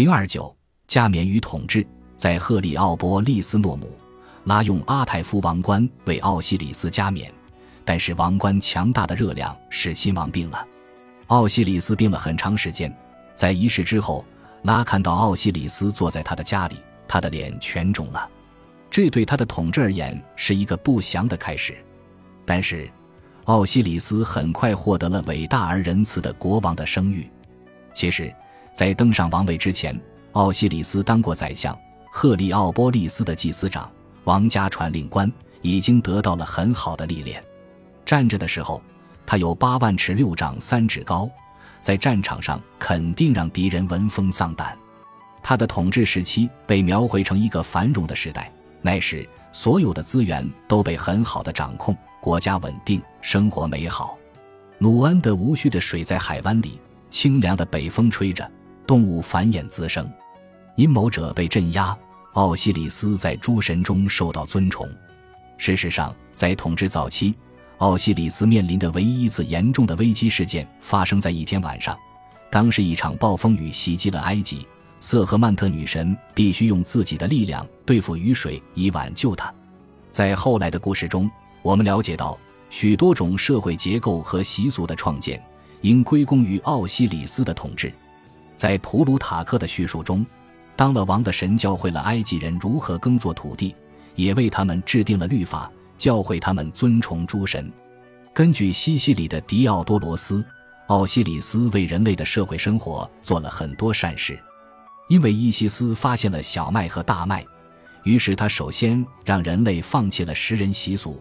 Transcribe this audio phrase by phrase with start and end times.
[0.00, 0.56] 零二九
[0.86, 1.86] 加冕与统治，
[2.16, 3.94] 在赫里奥波利斯诺姆，
[4.44, 7.30] 拉用阿泰夫王冠为奥西里斯加冕，
[7.84, 10.66] 但是王冠强大的热量使新王病了。
[11.26, 12.90] 奥西里斯病了很长时间，
[13.34, 14.24] 在仪式之后，
[14.62, 16.76] 拉看到奥西里斯坐在他的家里，
[17.06, 18.26] 他的脸全肿了，
[18.90, 21.76] 这对他的统治而言是一个不祥的开始。
[22.46, 22.90] 但是，
[23.44, 27.28] 奥西里斯很快获得了伟大而仁慈的国王的声誉。
[27.92, 28.34] 其实，
[28.72, 29.98] 在登上王位之前，
[30.32, 31.76] 奥西里斯当过宰相、
[32.10, 33.90] 赫利奥波利斯的祭司长、
[34.24, 35.30] 王家传令官，
[35.62, 37.42] 已经得到了很好的历练。
[38.04, 38.82] 站着的时候。
[39.26, 41.30] 他有八万尺六丈三尺高，
[41.80, 44.76] 在战场上肯定让敌人闻风丧胆。
[45.40, 48.50] 他的统治时期被描绘成一个繁荣的时代，
[48.82, 54.18] 那时所有的资源都被很好的掌控，国家稳定，生活美好。
[54.78, 58.50] 努安的无序的水在海湾里，清凉的北风吹着，
[58.90, 60.04] 动物繁衍滋生，
[60.74, 61.96] 阴谋者被镇压。
[62.32, 64.84] 奥西里斯在诸神中受到尊崇。
[65.58, 67.32] 事实上，在统治早期。
[67.78, 71.96] 奥西里斯面临的唯一一次严重的危机事件发生在一天晚上，
[72.50, 74.66] 当时一场暴风雨袭击了埃及，
[74.98, 79.54] 瑟赫曼特女神必须用自己的力量对付雨水以挽救她。
[80.10, 81.30] 在后来的故事中，
[81.62, 82.36] 我们了解到
[82.70, 85.40] 许多种社会结构和习俗的创建
[85.82, 87.92] 应归功于奥西里斯的统治。
[88.60, 90.24] 在普鲁塔克的叙述中，
[90.76, 93.74] 当了王的神教会了埃及人如何耕作土地，
[94.16, 95.72] 也为他们制定了律法。
[95.96, 97.72] 教会他们尊崇诸神。
[98.34, 100.44] 根据西西里的狄奥多罗斯，
[100.88, 104.38] 奥西里斯为人类的社会生活做了很多善事。
[105.08, 107.42] 因为伊西斯发现了小麦和大麦，
[108.02, 111.18] 于是他首先让人类放弃了食人习俗，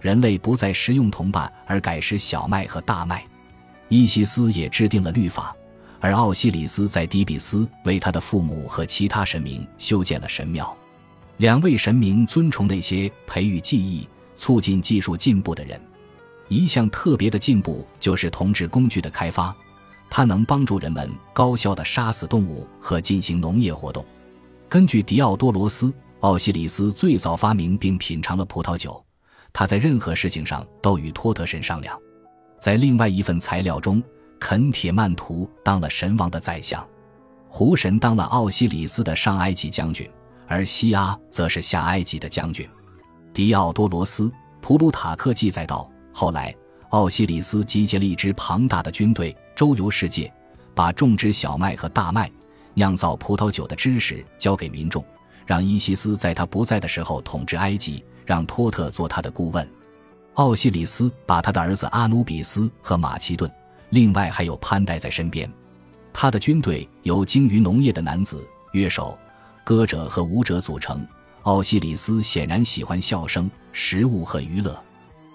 [0.00, 3.24] 人类不再食用铜板，而改食小麦和大麦。
[3.88, 5.54] 伊西斯也制定了律法，
[6.00, 10.76] 而奥西里斯在底比斯为他的父母和其他神明修建了神庙。
[11.36, 14.08] 两位神明尊崇那些培育技艺。
[14.36, 15.78] 促进技术进步的人，
[16.48, 19.54] 一项特别的进步就是同治工具的开发，
[20.08, 24.02] 它能帮助人们高效地杀死动物和进行农业活动。
[24.66, 29.04] 根据迪奥多罗斯，奥西里斯最早发明并品尝了葡萄酒，
[29.52, 31.94] 他在任何事情上都与托特神商量。
[32.58, 34.02] 在另外一份材料中，
[34.40, 36.84] 肯铁曼图当了神王的宰相，
[37.46, 40.10] 胡神当了奥西里斯的上埃及将军，
[40.48, 42.68] 而西阿则是下埃及的将军。
[43.32, 44.24] 迪奥多罗斯·
[44.60, 46.52] 普鲁塔克记载道：“后来，
[46.88, 50.32] 奥西里斯集结了一支庞大的军队，周游世界，
[50.74, 52.28] 把种植小麦和大麦、
[52.74, 55.04] 酿造葡萄酒的知识交给民众，
[55.46, 59.70] 让伊西斯在他不在的时候统治埃及，让托特做他的顾问。
[60.34, 63.50] 奥西里斯把他的儿子阿努比斯和马其顿，
[63.90, 65.50] 另外还有潘带在身边。
[66.12, 69.16] 他的军队由精于农业的男子、乐手、
[69.62, 71.06] 歌者和舞者组成。”
[71.44, 74.78] 奥西里斯显然喜欢笑声、食物和娱乐。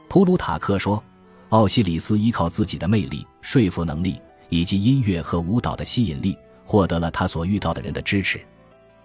[0.07, 1.03] 普鲁塔克说，
[1.49, 8.39] 奥西里斯依靠自己的魅力、说服能力以及音乐和舞蹈的吸引力，获得了他所遇到的人的支持。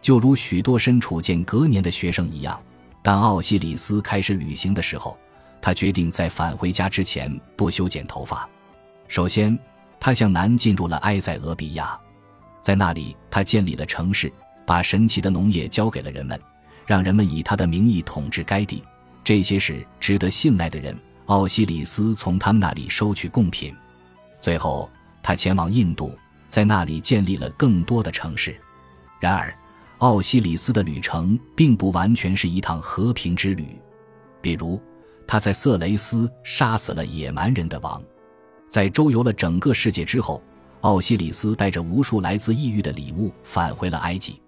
[0.02, 2.62] 就如许多身处间隔年的学生一样，
[3.02, 5.16] 当奥西里斯开始旅行的时候，
[5.62, 8.46] 他决定在返回家之前不修剪头发。
[9.10, 9.58] 首先，
[9.98, 11.98] 他向南进入了埃塞俄比亚，
[12.62, 14.32] 在那里他建立了城市，
[14.64, 16.40] 把神奇的农业交给了人们。
[16.86, 18.84] 让人们以他的名义统治该地，
[19.24, 20.96] 这些是值得信赖的人。
[21.26, 23.74] 奥西里斯从他们那里收取贡品。
[24.40, 24.88] 最后，
[25.24, 26.16] 他前往印度，
[26.48, 28.56] 在那里建立了更多的城市。
[29.18, 29.52] 然而，
[29.98, 33.76] 奥西里斯的旅程并不完全是一趟和平之旅。
[34.40, 34.80] 比如，
[35.26, 38.00] 他在色雷斯杀死了野蛮人的王。
[38.70, 40.40] 在周游了整个世界之后，
[40.82, 44.40] 奥西里斯带着无数来自异域的礼物返回了埃及。